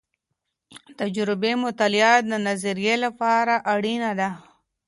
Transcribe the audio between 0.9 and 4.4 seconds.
تجربي مطالعه د نظريې لپاره اړينه ده.